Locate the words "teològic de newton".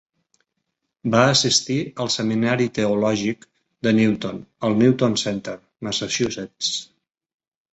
2.77-4.41